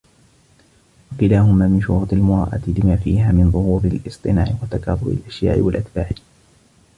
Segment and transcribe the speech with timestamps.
[1.13, 6.09] وَكِلَاهُمَا مِنْ شُرُوطِ الْمُرُوءَةِ لِمَا فِيهِمَا مِنْ ظُهُورِ الِاصْطِنَاعِ، وَتَكَاثُرِ الْأَشْيَاعِ وَالْأَتْبَاعِ